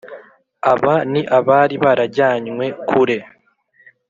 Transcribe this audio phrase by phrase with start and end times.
[0.73, 3.17] Aba ni abari barajyanywe kure